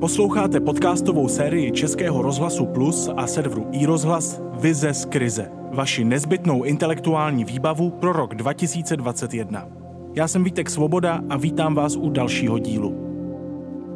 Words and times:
Posloucháte 0.00 0.60
podcastovou 0.60 1.28
sérii 1.28 1.72
Českého 1.72 2.22
rozhlasu 2.22 2.66
Plus 2.66 3.10
a 3.16 3.26
serveru 3.26 3.68
iRozhlas 3.72 4.40
Vize 4.60 4.94
z 4.94 5.04
krize. 5.04 5.50
Vaši 5.72 6.04
nezbytnou 6.04 6.64
intelektuální 6.64 7.44
výbavu 7.44 7.90
pro 7.90 8.12
rok 8.12 8.34
2021. 8.34 9.68
Já 10.14 10.28
jsem 10.28 10.44
Vítek 10.44 10.70
Svoboda 10.70 11.20
a 11.28 11.36
vítám 11.36 11.74
vás 11.74 11.96
u 11.96 12.10
dalšího 12.10 12.58
dílu. 12.58 12.96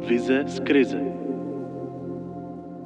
Vize 0.07 0.43
z 0.47 0.59
krize. 0.59 0.99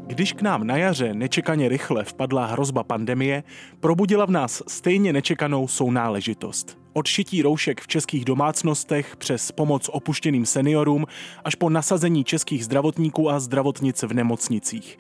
Když 0.08 0.34
k 0.34 0.42
nám 0.42 0.68
na 0.68 0.78
jaře 0.78 1.14
nečekaně 1.14 1.70
rychle 1.70 2.04
vpadla 2.04 2.46
hrozba 2.46 2.84
pandemie, 2.84 3.44
probudila 3.80 4.26
v 4.26 4.32
nás 4.32 4.64
stejně 4.68 5.14
nečekanou 5.14 5.68
sounáležitost. 5.68 6.79
Od 6.94 7.08
šití 7.08 7.42
roušek 7.42 7.82
v 7.82 7.88
českých 7.88 8.26
domácnostech 8.26 9.16
přes 9.18 9.52
pomoc 9.52 9.90
opuštěným 9.90 10.46
seniorům 10.46 11.06
až 11.44 11.56
po 11.56 11.70
nasazení 11.70 12.24
českých 12.24 12.66
zdravotníků 12.66 13.30
a 13.30 13.40
zdravotnic 13.40 14.04
v 14.04 14.14
nemocnicích. 14.14 14.98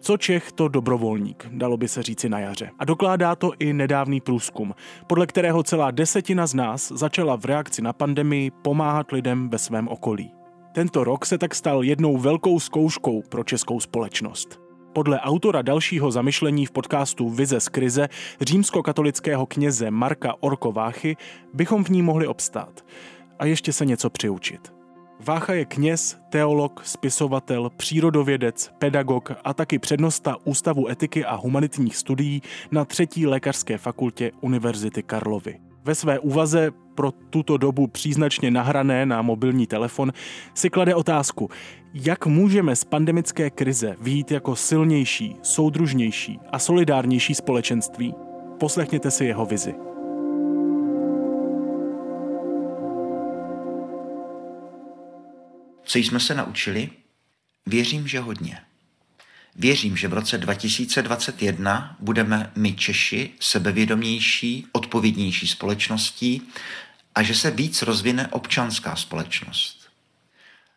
Co 0.00 0.16
Čech, 0.16 0.52
to 0.52 0.68
dobrovolník, 0.68 1.46
dalo 1.50 1.76
by 1.76 1.88
se 1.88 2.02
říci 2.02 2.28
na 2.28 2.38
jaře. 2.38 2.70
A 2.78 2.84
dokládá 2.84 3.36
to 3.36 3.52
i 3.58 3.72
nedávný 3.72 4.20
průzkum, 4.20 4.74
podle 5.06 5.26
kterého 5.26 5.62
celá 5.62 5.90
desetina 5.90 6.46
z 6.46 6.54
nás 6.54 6.92
začala 6.94 7.36
v 7.36 7.44
reakci 7.44 7.82
na 7.82 7.92
pandemii 7.92 8.50
pomáhat 8.50 9.12
lidem 9.12 9.48
ve 9.48 9.58
svém 9.58 9.88
okolí. 9.88 10.32
Tento 10.74 11.04
rok 11.04 11.26
se 11.26 11.38
tak 11.38 11.54
stal 11.54 11.84
jednou 11.84 12.18
velkou 12.18 12.60
zkouškou 12.60 13.22
pro 13.28 13.44
českou 13.44 13.80
společnost. 13.80 14.63
Podle 14.94 15.20
autora 15.20 15.62
dalšího 15.62 16.10
zamyšlení 16.10 16.66
v 16.66 16.70
podcastu 16.70 17.30
Vize 17.30 17.60
z 17.60 17.68
krize 17.68 18.08
římskokatolického 18.40 19.46
kněze 19.46 19.90
Marka 19.90 20.34
Orkováchy 20.40 21.16
bychom 21.54 21.84
v 21.84 21.88
ní 21.88 22.02
mohli 22.02 22.26
obstát 22.26 22.84
a 23.38 23.46
ještě 23.46 23.72
se 23.72 23.86
něco 23.86 24.10
přiučit. 24.10 24.72
Vácha 25.20 25.54
je 25.54 25.64
kněz, 25.64 26.18
teolog, 26.30 26.82
spisovatel, 26.84 27.70
přírodovědec, 27.76 28.70
pedagog 28.78 29.32
a 29.44 29.54
taky 29.54 29.78
přednosta 29.78 30.36
Ústavu 30.44 30.90
etiky 30.90 31.24
a 31.24 31.34
humanitních 31.34 31.96
studií 31.96 32.42
na 32.70 32.84
třetí 32.84 33.26
lékařské 33.26 33.78
fakultě 33.78 34.32
Univerzity 34.40 35.02
Karlovy. 35.02 35.60
Ve 35.84 35.94
své 35.94 36.18
úvaze 36.18 36.70
pro 36.94 37.10
tuto 37.12 37.56
dobu 37.56 37.86
příznačně 37.86 38.50
nahrané 38.50 39.06
na 39.06 39.22
mobilní 39.22 39.66
telefon 39.66 40.12
si 40.54 40.70
klade 40.70 40.94
otázku, 40.94 41.50
jak 41.94 42.26
můžeme 42.26 42.76
z 42.76 42.84
pandemické 42.84 43.50
krize 43.50 43.96
vyjít 44.00 44.30
jako 44.30 44.56
silnější, 44.56 45.36
soudružnější 45.42 46.38
a 46.52 46.58
solidárnější 46.58 47.34
společenství? 47.34 48.14
Poslechněte 48.60 49.10
si 49.10 49.24
jeho 49.24 49.46
vizi. 49.46 49.74
Co 55.82 55.98
jsme 55.98 56.20
se 56.20 56.34
naučili? 56.34 56.88
Věřím, 57.66 58.08
že 58.08 58.20
hodně. 58.20 58.58
Věřím, 59.56 59.96
že 59.96 60.08
v 60.08 60.12
roce 60.12 60.38
2021 60.38 61.96
budeme 62.00 62.52
my 62.56 62.72
Češi 62.72 63.30
sebevědomější, 63.40 64.66
odpovědnější 64.72 65.48
společností 65.48 66.42
a 67.14 67.22
že 67.22 67.34
se 67.34 67.50
víc 67.50 67.82
rozvine 67.82 68.28
občanská 68.28 68.96
společnost. 68.96 69.88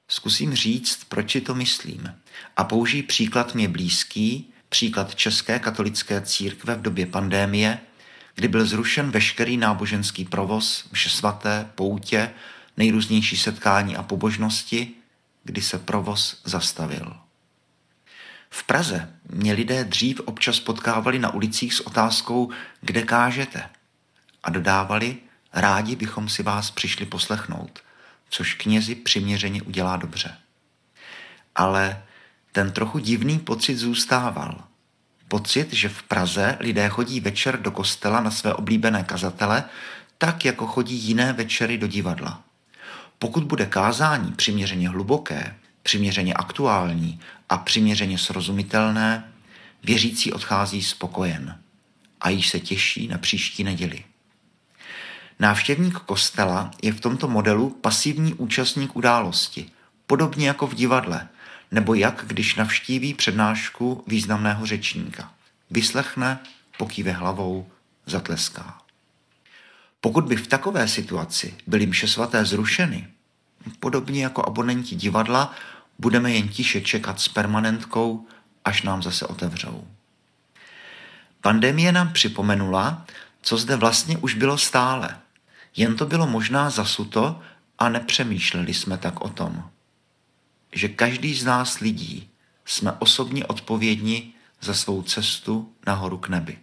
Zkusím 0.07 0.55
říct, 0.55 1.03
proč 1.09 1.31
si 1.31 1.41
to 1.41 1.55
myslím 1.55 2.13
a 2.57 2.63
použij 2.63 3.03
příklad 3.03 3.55
mě 3.55 3.67
blízký, 3.67 4.53
příklad 4.69 5.15
České 5.15 5.59
katolické 5.59 6.21
církve 6.21 6.75
v 6.75 6.81
době 6.81 7.05
pandémie, 7.05 7.79
kdy 8.35 8.47
byl 8.47 8.65
zrušen 8.65 9.11
veškerý 9.11 9.57
náboženský 9.57 10.25
provoz, 10.25 10.85
vše 10.93 11.09
svaté, 11.09 11.69
poutě, 11.75 12.29
nejrůznější 12.77 13.37
setkání 13.37 13.95
a 13.95 14.03
pobožnosti, 14.03 14.91
kdy 15.43 15.61
se 15.61 15.79
provoz 15.79 16.41
zastavil. 16.43 17.26
V 18.49 18.63
Praze 18.63 19.13
mě 19.29 19.53
lidé 19.53 19.83
dřív 19.83 20.19
občas 20.19 20.59
potkávali 20.59 21.19
na 21.19 21.33
ulicích 21.33 21.73
s 21.73 21.79
otázkou, 21.79 22.51
kde 22.81 23.01
kážete. 23.01 23.69
A 24.43 24.49
dodávali, 24.49 25.17
rádi 25.53 25.95
bychom 25.95 26.29
si 26.29 26.43
vás 26.43 26.71
přišli 26.71 27.05
poslechnout, 27.05 27.79
což 28.29 28.53
knězi 28.53 28.95
přiměřeně 28.95 29.61
udělá 29.61 29.97
dobře. 29.97 30.37
Ale 31.55 32.03
ten 32.51 32.71
trochu 32.71 32.99
divný 32.99 33.39
pocit 33.39 33.77
zůstával. 33.77 34.63
Pocit, 35.27 35.73
že 35.73 35.89
v 35.89 36.03
Praze 36.03 36.57
lidé 36.59 36.89
chodí 36.89 37.19
večer 37.19 37.61
do 37.61 37.71
kostela 37.71 38.21
na 38.21 38.31
své 38.31 38.53
oblíbené 38.53 39.03
kazatele, 39.03 39.63
tak 40.17 40.45
jako 40.45 40.67
chodí 40.67 40.95
jiné 40.95 41.33
večery 41.33 41.77
do 41.77 41.87
divadla. 41.87 42.41
Pokud 43.19 43.43
bude 43.43 43.65
kázání 43.65 44.31
přiměřeně 44.31 44.89
hluboké, 44.89 45.55
přiměřeně 45.87 46.33
aktuální 46.33 47.19
a 47.49 47.57
přiměřeně 47.57 48.17
srozumitelné, 48.17 49.31
věřící 49.83 50.33
odchází 50.33 50.83
spokojen 50.83 51.59
a 52.21 52.29
již 52.29 52.49
se 52.49 52.59
těší 52.59 53.07
na 53.07 53.17
příští 53.17 53.63
neděli. 53.63 54.03
Návštěvník 55.39 55.99
kostela 55.99 56.71
je 56.83 56.93
v 56.93 56.99
tomto 56.99 57.27
modelu 57.27 57.69
pasivní 57.69 58.33
účastník 58.33 58.95
události, 58.95 59.69
podobně 60.07 60.47
jako 60.47 60.67
v 60.67 60.75
divadle, 60.75 61.27
nebo 61.71 61.93
jak 61.93 62.23
když 62.27 62.55
navštíví 62.55 63.13
přednášku 63.13 64.03
významného 64.07 64.65
řečníka. 64.65 65.31
Vyslechne, 65.71 66.39
pokýve 66.77 67.11
hlavou, 67.11 67.67
zatleská. 68.05 68.77
Pokud 70.01 70.23
by 70.23 70.35
v 70.35 70.47
takové 70.47 70.87
situaci 70.87 71.55
byly 71.67 71.85
mše 71.85 72.07
svaté 72.07 72.45
zrušeny, 72.45 73.07
podobně 73.79 74.23
jako 74.23 74.47
abonenti 74.47 74.95
divadla, 74.95 75.53
budeme 75.99 76.31
jen 76.31 76.47
tiše 76.47 76.81
čekat 76.81 77.19
s 77.19 77.27
permanentkou, 77.27 78.27
až 78.65 78.81
nám 78.81 79.03
zase 79.03 79.25
otevřou. 79.25 79.87
Pandemie 81.41 81.91
nám 81.91 82.13
připomenula, 82.13 83.05
co 83.41 83.57
zde 83.57 83.75
vlastně 83.75 84.17
už 84.17 84.33
bylo 84.33 84.57
stále. 84.57 85.17
Jen 85.75 85.95
to 85.95 86.05
bylo 86.05 86.27
možná 86.27 86.69
zasuto 86.69 87.41
a 87.79 87.89
nepřemýšleli 87.89 88.73
jsme 88.73 88.97
tak 88.97 89.21
o 89.21 89.29
tom. 89.29 89.69
Že 90.71 90.87
každý 90.87 91.35
z 91.35 91.45
nás 91.45 91.79
lidí 91.79 92.29
jsme 92.65 92.91
osobně 92.91 93.45
odpovědni 93.45 94.33
za 94.61 94.73
svou 94.73 95.01
cestu 95.01 95.73
nahoru 95.85 96.17
k 96.17 96.29
nebi. 96.29 96.57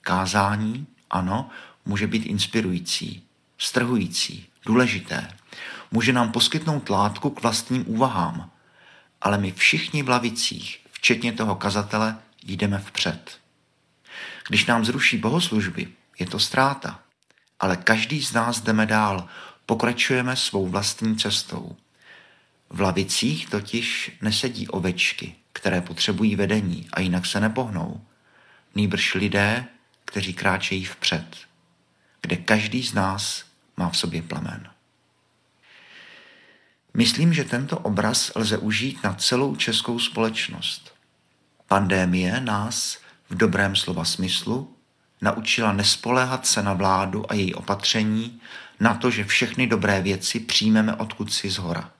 Kázání, 0.00 0.86
ano, 1.10 1.50
může 1.84 2.06
být 2.06 2.26
inspirující, 2.26 3.22
strhující, 3.58 4.46
důležité, 4.66 5.35
může 5.90 6.12
nám 6.12 6.32
poskytnout 6.32 6.88
látku 6.88 7.30
k 7.30 7.42
vlastním 7.42 7.84
úvahám, 7.86 8.50
ale 9.20 9.38
my 9.38 9.52
všichni 9.52 10.02
v 10.02 10.08
lavicích, 10.08 10.80
včetně 10.92 11.32
toho 11.32 11.56
kazatele, 11.56 12.16
jdeme 12.42 12.78
vpřed. 12.78 13.38
Když 14.48 14.66
nám 14.66 14.84
zruší 14.84 15.18
bohoslužby, 15.18 15.88
je 16.18 16.26
to 16.26 16.38
ztráta, 16.38 17.00
ale 17.60 17.76
každý 17.76 18.22
z 18.22 18.32
nás 18.32 18.60
jdeme 18.60 18.86
dál, 18.86 19.28
pokračujeme 19.66 20.36
svou 20.36 20.68
vlastní 20.68 21.16
cestou. 21.16 21.76
V 22.70 22.80
lavicích 22.80 23.50
totiž 23.50 24.12
nesedí 24.22 24.68
ovečky, 24.68 25.34
které 25.52 25.80
potřebují 25.80 26.36
vedení 26.36 26.88
a 26.92 27.00
jinak 27.00 27.26
se 27.26 27.40
nepohnou. 27.40 28.00
Nýbrž 28.74 29.14
lidé, 29.14 29.64
kteří 30.04 30.34
kráčejí 30.34 30.84
vpřed, 30.84 31.36
kde 32.22 32.36
každý 32.36 32.82
z 32.82 32.94
nás 32.94 33.44
má 33.76 33.90
v 33.90 33.96
sobě 33.96 34.22
plamen. 34.22 34.75
Myslím, 36.96 37.32
že 37.32 37.44
tento 37.44 37.78
obraz 37.78 38.32
lze 38.34 38.58
užít 38.58 39.04
na 39.04 39.14
celou 39.14 39.56
českou 39.56 39.98
společnost. 39.98 40.94
Pandémie 41.68 42.40
nás, 42.40 42.98
v 43.30 43.36
dobrém 43.36 43.76
slova 43.76 44.04
smyslu, 44.04 44.76
naučila 45.20 45.72
nespoléhat 45.72 46.46
se 46.46 46.62
na 46.62 46.72
vládu 46.72 47.30
a 47.32 47.34
její 47.34 47.54
opatření, 47.54 48.40
na 48.80 48.94
to, 48.94 49.10
že 49.10 49.24
všechny 49.24 49.66
dobré 49.66 50.02
věci 50.02 50.40
přijmeme 50.40 50.94
odkud 50.94 51.32
si 51.32 51.50
zhora. 51.50 51.90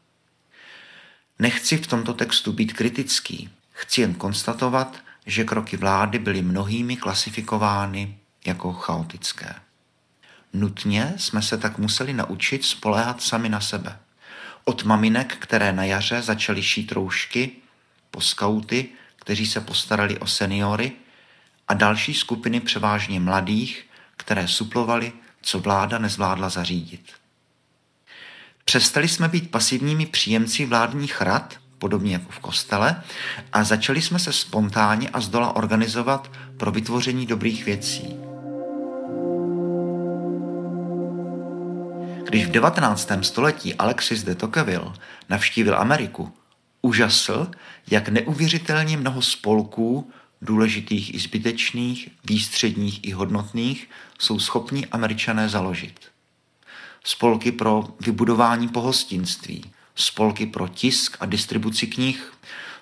Nechci 1.39 1.77
v 1.77 1.87
tomto 1.87 2.15
textu 2.15 2.53
být 2.53 2.73
kritický, 2.73 3.51
chci 3.73 4.01
jen 4.01 4.15
konstatovat, 4.15 4.97
že 5.27 5.45
kroky 5.45 5.77
vlády 5.77 6.19
byly 6.19 6.43
mnohými 6.43 6.97
klasifikovány 6.97 8.19
jako 8.47 8.73
chaotické. 8.73 9.55
Nutně 10.53 11.15
jsme 11.17 11.43
se 11.43 11.59
tak 11.59 11.79
museli 11.79 12.13
naučit 12.13 12.65
spoléhat 12.65 13.23
sami 13.23 13.49
na 13.49 13.61
sebe– 13.61 13.99
od 14.69 14.85
maminek, 14.85 15.37
které 15.37 15.73
na 15.73 15.85
jaře 15.85 16.23
začaly 16.23 16.63
šít 16.63 16.93
roušky, 16.93 17.51
po 18.11 18.21
skauty, 18.21 18.89
kteří 19.17 19.47
se 19.47 19.61
postarali 19.61 20.19
o 20.19 20.27
seniory 20.27 20.93
a 21.69 21.75
další 21.75 22.15
skupiny 22.15 22.61
převážně 22.61 23.21
mladých, 23.21 23.87
které 24.17 24.49
suplovali, 24.49 25.13
co 25.43 25.59
vláda 25.59 25.99
nezvládla 25.99 26.49
zařídit. 26.49 27.13
Přestali 28.65 29.09
jsme 29.09 29.29
být 29.29 29.51
pasivními 29.51 30.07
příjemci 30.07 30.67
vládních 30.67 31.21
rad, 31.21 31.57
podobně 31.79 32.13
jako 32.13 32.33
v 32.33 32.39
kostele, 32.39 33.03
a 33.53 33.65
začali 33.65 34.03
jsme 34.03 34.19
se 34.19 34.33
spontánně 34.33 35.09
a 35.09 35.21
zdola 35.21 35.57
organizovat 35.57 36.31
pro 36.57 36.71
vytvoření 36.71 37.27
dobrých 37.27 37.65
věcí. 37.65 38.26
Když 42.29 42.47
v 42.47 42.51
19. 42.51 43.11
století 43.23 43.75
Alexis 43.75 44.23
de 44.23 44.35
Tocqueville 44.35 44.93
navštívil 45.29 45.79
Ameriku, 45.79 46.33
úžasl, 46.83 47.51
jak 47.91 48.09
neuvěřitelně 48.09 48.97
mnoho 48.97 49.23
spolků, 49.23 50.11
důležitých 50.43 51.15
i 51.15 51.19
zbytečných, 51.19 52.09
výstředních 52.25 53.05
i 53.05 53.13
hodnotných, 53.13 53.91
jsou 54.19 54.39
schopni 54.39 54.87
američané 54.87 55.49
založit. 55.49 56.01
Spolky 57.05 57.53
pro 57.53 57.89
vybudování 58.01 58.69
pohostinství, 58.69 59.65
spolky 59.95 60.47
pro 60.47 60.69
tisk 60.69 61.17
a 61.21 61.27
distribuci 61.27 61.87
knih, 61.87 62.33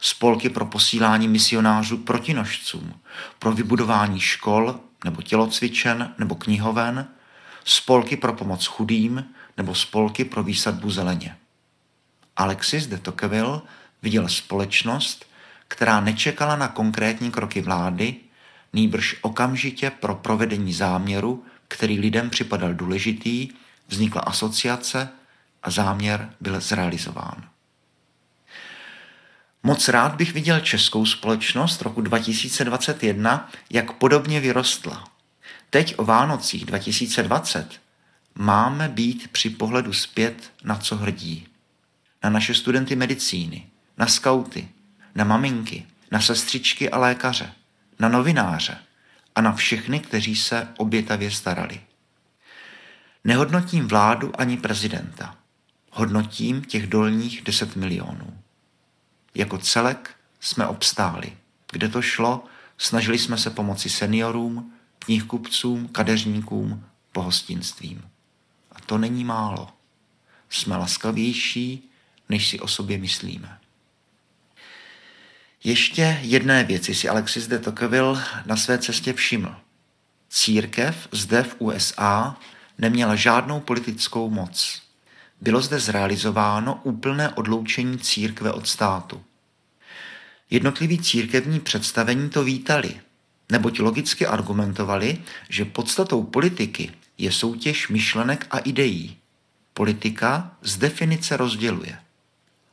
spolky 0.01 0.49
pro 0.49 0.67
posílání 0.67 1.29
misionářů 1.29 1.99
protinožcům, 1.99 2.95
pro 3.39 3.53
vybudování 3.53 4.21
škol 4.21 4.81
nebo 5.05 5.23
tělocvičen 5.23 6.15
nebo 6.19 6.35
knihoven, 6.35 7.09
spolky 7.65 8.17
pro 8.17 8.33
pomoc 8.33 8.67
chudým 8.67 9.25
nebo 9.57 9.75
spolky 9.75 10.25
pro 10.25 10.43
výsadbu 10.43 10.91
zeleně. 10.91 11.37
Alexis 12.37 12.87
de 12.87 12.99
Tocqueville 12.99 13.61
viděl 14.03 14.29
společnost, 14.29 15.27
která 15.69 16.01
nečekala 16.01 16.57
na 16.57 16.69
konkrétní 16.69 17.31
kroky 17.31 17.61
vlády, 17.61 18.17
nýbrž 18.73 19.17
okamžitě 19.23 19.91
pro 19.91 20.15
provedení 20.15 20.73
záměru, 20.73 21.45
který 21.69 22.01
lidem 22.01 22.31
připadal 22.31 22.75
důležitý, 22.75 23.49
vznikla 23.89 24.21
asociace 24.21 25.09
a 25.63 25.71
záměr 25.71 26.31
byl 26.41 26.61
zrealizován. 26.61 27.49
Moc 29.63 29.89
rád 29.89 30.15
bych 30.15 30.33
viděl 30.33 30.61
českou 30.61 31.07
společnost 31.07 31.83
roku 31.83 32.01
2021, 32.01 33.51
jak 33.71 33.93
podobně 33.93 34.41
vyrostla. 34.41 35.14
Teď 35.75 35.95
o 35.99 36.05
Vánocích 36.05 36.65
2020 36.65 37.81
máme 38.35 38.89
být 38.89 39.29
při 39.33 39.51
pohledu 39.51 39.93
zpět 39.93 40.53
na 40.65 40.77
co 40.77 40.97
hrdí. 40.97 41.47
Na 42.25 42.31
naše 42.31 42.55
studenty 42.55 42.97
medicíny, 42.97 43.67
na 43.99 44.07
skauty, 44.07 44.69
na 45.15 45.25
maminky, 45.25 45.87
na 46.11 46.21
sestřičky 46.21 46.91
a 46.91 46.99
lékaře, 46.99 47.53
na 47.99 48.09
novináře 48.09 48.79
a 49.35 49.41
na 49.41 49.53
všechny, 49.53 50.01
kteří 50.01 50.37
se 50.37 50.69
obětavě 50.77 51.31
starali. 51.31 51.81
Nehodnotím 53.25 53.89
vládu 53.89 54.41
ani 54.41 54.57
prezidenta. 54.57 55.37
Hodnotím 55.91 56.65
těch 56.65 56.87
dolních 56.87 57.43
10 57.43 57.77
milionů. 57.77 58.39
Jako 59.35 59.59
celek 59.59 60.17
jsme 60.41 60.67
obstáli. 60.67 61.37
Kde 61.73 61.89
to 61.89 62.03
šlo, 62.03 62.45
snažili 62.79 63.19
jsme 63.19 63.39
se 63.39 63.51
pomoci 63.51 63.89
seniorům, 63.91 64.74
knihkupcům, 65.05 65.89
kadeřníkům, 65.89 66.85
pohostinstvím. 67.13 68.03
A 68.73 68.81
to 68.81 68.99
není 68.99 69.25
málo. 69.25 69.69
Jsme 70.51 70.77
laskavější, 70.77 71.91
než 72.29 72.49
si 72.49 72.61
o 72.61 72.69
sobě 72.69 72.99
myslíme. 72.99 73.59
Ještě 75.65 76.19
jedné 76.23 76.65
věci 76.65 76.95
si 76.95 77.09
Alexis 77.09 77.47
de 77.47 77.59
Tocqueville 77.59 78.25
na 78.47 78.57
své 78.57 78.79
cestě 78.79 79.13
všiml. 79.13 79.55
Církev 80.29 81.09
zde 81.13 81.43
v 81.43 81.57
USA 81.59 82.37
neměla 82.79 83.17
žádnou 83.17 83.61
politickou 83.61 84.31
moc. 84.31 84.83
Bylo 85.41 85.61
zde 85.61 85.81
zrealizováno 85.81 86.81
úplné 86.83 87.29
odloučení 87.29 87.99
církve 87.99 88.53
od 88.53 88.69
státu. 88.69 89.25
Jednotliví 90.51 90.99
církevní 90.99 91.61
představení 91.61 92.31
to 92.31 92.45
vítali, 92.45 93.01
neboť 93.53 93.81
logicky 93.81 94.27
argumentovali, 94.27 95.23
že 95.49 95.65
podstatou 95.65 96.23
politiky 96.23 96.93
je 97.19 97.33
soutěž 97.33 97.89
myšlenek 97.89 98.47
a 98.51 98.59
ideí. 98.59 99.17
Politika 99.75 100.57
z 100.63 100.77
definice 100.77 101.37
rozděluje. 101.37 101.99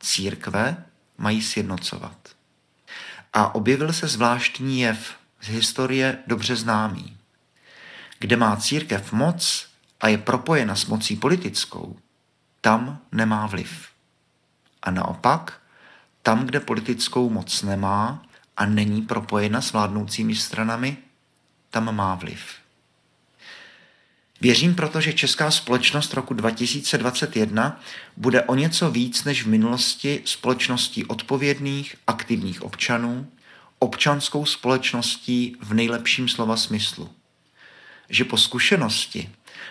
Církve 0.00 0.84
mají 1.18 1.42
sjednocovat. 1.42 2.16
A 3.32 3.54
objevil 3.54 3.92
se 3.92 4.08
zvláštní 4.08 4.80
jev 4.80 5.14
z 5.40 5.48
historie 5.48 6.18
dobře 6.26 6.56
známý. 6.56 7.16
Kde 8.18 8.36
má 8.36 8.56
církev 8.56 9.12
moc 9.12 9.66
a 10.00 10.08
je 10.08 10.18
propojena 10.18 10.76
s 10.76 10.86
mocí 10.86 11.16
politickou, 11.16 11.96
tam 12.60 12.98
nemá 13.12 13.46
vliv. 13.46 13.88
A 14.82 14.90
naopak, 14.90 15.60
tam, 16.22 16.46
kde 16.46 16.60
politickou 16.60 17.30
moc 17.30 17.62
nemá 17.62 18.22
a 18.56 18.66
není 18.66 19.02
propojena 19.02 19.60
s 19.60 19.72
vládnoucími 19.72 20.34
stranami, 20.34 20.96
tam 21.70 21.96
má 21.96 22.14
vliv. 22.14 22.42
Věřím 24.40 24.74
proto, 24.74 25.00
že 25.00 25.12
česká 25.12 25.50
společnost 25.50 26.14
roku 26.14 26.34
2021 26.34 27.80
bude 28.16 28.42
o 28.42 28.54
něco 28.54 28.90
víc 28.90 29.24
než 29.24 29.42
v 29.42 29.48
minulosti 29.48 30.22
společností 30.24 31.04
odpovědných, 31.04 31.96
aktivních 32.06 32.62
občanů, 32.62 33.26
občanskou 33.78 34.46
společností 34.46 35.56
v 35.60 35.74
nejlepším 35.74 36.28
slova 36.28 36.56
smyslu. 36.56 37.10
Že 38.08 38.24
po 38.24 38.36
zkušenosti, 38.36 39.30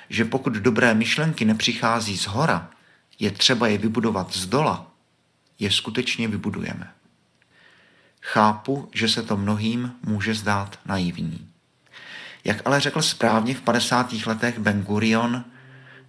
že 0.09 0.25
pokud 0.25 0.53
dobré 0.53 0.93
myšlenky 0.93 1.45
nepřichází 1.45 2.17
z 2.17 2.27
hora, 2.27 2.69
je 3.19 3.31
třeba 3.31 3.67
je 3.67 3.77
vybudovat 3.77 4.33
z 4.33 4.45
dola, 4.45 4.91
je 5.59 5.71
skutečně 5.71 6.27
vybudujeme. 6.27 6.91
Chápu, 8.21 8.89
že 8.93 9.07
se 9.09 9.23
to 9.23 9.37
mnohým 9.37 9.91
může 10.05 10.33
zdát 10.33 10.79
naivní. 10.85 11.47
Jak 12.43 12.61
ale 12.65 12.79
řekl 12.79 13.01
správně 13.01 13.53
v 13.53 13.61
50. 13.61 14.13
letech 14.25 14.59
Ben 14.59 14.81
Gurion, 14.81 15.43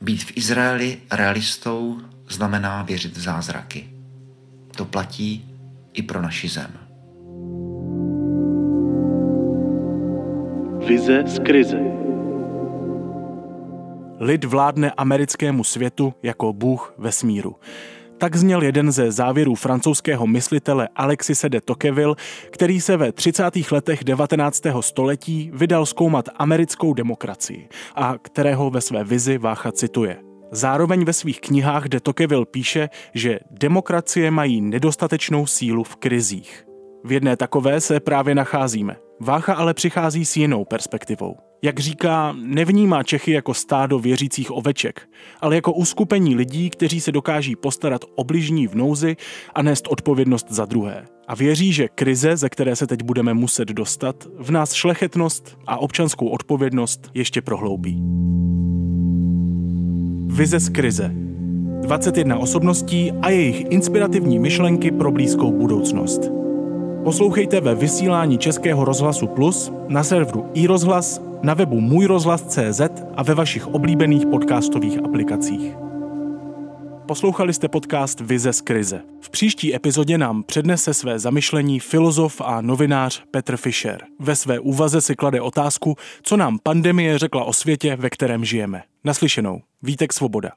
být 0.01 0.25
v 0.25 0.37
Izraeli 0.37 1.01
realistou 1.13 2.01
znamená 2.29 2.83
věřit 2.83 3.17
v 3.17 3.21
zázraky. 3.21 3.91
To 4.77 4.85
platí 4.85 5.55
i 5.93 6.03
pro 6.03 6.23
naši 6.23 6.49
zem. 6.49 6.71
Vize 10.87 11.23
z 11.27 11.39
krize. 11.39 11.79
Lid 14.21 14.45
vládne 14.45 14.91
americkému 14.91 15.65
světu 15.65 16.15
jako 16.23 16.53
bůh 16.53 16.95
vesmíru. 16.99 17.57
Tak 18.23 18.37
zněl 18.37 18.63
jeden 18.63 18.93
ze 18.93 19.13
závěrů 19.13 19.55
francouzského 19.55 20.27
myslitele 20.27 20.89
Alexise 20.97 21.49
de 21.49 21.61
Tocqueville, 21.61 22.15
který 22.51 22.81
se 22.81 22.97
ve 22.97 23.13
30. 23.13 23.45
letech 23.71 24.05
19. 24.05 24.63
století 24.81 25.51
vydal 25.55 25.87
zkoumat 25.87 26.29
americkou 26.37 26.95
demokracii 26.95 27.69
a 27.95 28.15
kterého 28.23 28.71
ve 28.71 28.81
své 28.81 29.05
vizi 29.05 29.39
Vácha 29.39 29.73
cituje. 29.73 30.19
Zároveň 30.53 31.05
ve 31.05 31.13
svých 31.13 31.41
knihách 31.41 31.85
de 31.85 32.01
Tocqueville 32.01 32.47
píše, 32.47 32.89
že 33.15 33.39
demokracie 33.51 34.31
mají 34.31 34.61
nedostatečnou 34.61 35.47
sílu 35.47 35.85
v 35.85 35.97
krizích. 35.97 36.65
V 37.05 37.13
jedné 37.13 37.37
takové 37.37 37.81
se 37.81 38.01
právě 38.01 38.35
nacházíme. 38.35 38.97
Vácha 39.21 39.55
ale 39.55 39.75
přichází 39.75 40.25
s 40.25 40.37
jinou 40.37 40.65
perspektivou. 40.65 41.52
Jak 41.65 41.81
říká, 41.81 42.35
nevnímá 42.43 43.03
Čechy 43.03 43.33
jako 43.33 43.55
stádo 43.55 43.99
věřících 43.99 44.51
oveček, 44.51 45.09
ale 45.41 45.55
jako 45.55 45.73
uskupení 45.73 46.37
lidí, 46.37 46.71
kteří 46.71 47.01
se 47.01 47.13
dokáží 47.13 47.57
postarat 47.57 48.05
o 48.15 48.25
bližní 48.25 48.67
v 48.67 48.75
nouzi 48.75 49.17
a 49.55 49.63
nést 49.63 49.89
odpovědnost 49.89 50.47
za 50.51 50.65
druhé. 50.65 51.05
A 51.29 51.35
věří, 51.35 51.73
že 51.73 51.89
krize, 51.89 52.37
ze 52.37 52.49
které 52.49 52.77
se 52.77 52.87
teď 52.87 53.03
budeme 53.03 53.35
muset 53.35 53.69
dostat, 53.69 54.27
v 54.39 54.51
nás 54.51 54.73
šlechetnost 54.73 55.59
a 55.67 55.77
občanskou 55.77 56.29
odpovědnost 56.29 57.11
ještě 57.15 57.43
prohloubí. 57.43 58.03
Vize 60.27 60.59
z 60.59 60.69
krize. 60.69 61.15
21 61.81 62.39
osobností 62.39 63.13
a 63.23 63.31
jejich 63.31 63.65
inspirativní 63.71 64.39
myšlenky 64.39 64.91
pro 64.91 65.13
blízkou 65.13 65.53
budoucnost. 65.53 66.31
Poslouchejte 67.05 67.61
ve 67.61 67.75
vysílání 67.75 68.39
Českého 68.39 68.85
rozhlasu 68.85 69.27
Plus, 69.27 69.73
na 69.89 70.05
serveru 70.05 70.51
iRozhlas, 70.55 71.32
na 71.43 71.55
webu 71.55 71.81
Můj 71.81 72.07
rozhlas.cz 72.07 72.81
a 73.17 73.23
ve 73.23 73.35
vašich 73.35 73.67
oblíbených 73.67 74.27
podcastových 74.27 74.99
aplikacích. 75.05 75.75
Poslouchali 77.07 77.55
jste 77.55 77.69
podcast 77.69 78.21
Vize 78.21 78.53
z 78.53 78.61
krize. 78.61 79.03
V 79.21 79.31
příští 79.31 79.75
epizodě 79.75 80.19
nám 80.19 80.43
přednese 80.43 80.95
své 80.95 81.19
zamyšlení 81.19 81.81
filozof 81.81 82.41
a 82.41 82.61
novinář 82.61 83.23
Petr 83.31 83.57
Fischer. 83.57 84.05
Ve 84.21 84.37
své 84.37 84.59
úvaze 84.59 85.01
si 85.01 85.17
klade 85.17 85.41
otázku, 85.41 85.97
co 86.23 86.37
nám 86.37 86.59
pandemie 86.63 87.19
řekla 87.19 87.45
o 87.45 87.53
světě, 87.53 87.97
ve 87.97 88.11
kterém 88.11 88.45
žijeme. 88.45 88.83
Naslyšenou. 89.05 89.61
Vítek 89.83 90.13
Svoboda. 90.13 90.51